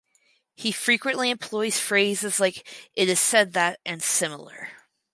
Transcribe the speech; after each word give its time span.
He 0.55 0.71
frequently 0.71 1.29
employs 1.29 1.77
phrases 1.77 2.39
like 2.39 2.67
"it 2.95 3.07
is 3.07 3.19
said 3.19 3.53
that" 3.53 3.79
and 3.85 4.01
similar. 4.01 4.69